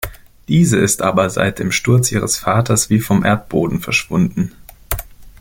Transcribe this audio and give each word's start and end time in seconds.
Diese 0.47 0.77
ist 0.79 1.03
aber 1.03 1.29
seit 1.29 1.59
dem 1.59 1.71
Sturz 1.71 2.11
ihres 2.11 2.35
Vaters 2.35 2.89
wie 2.89 2.99
vom 2.99 3.23
Erdboden 3.23 3.81
verschwunden. 3.81 4.51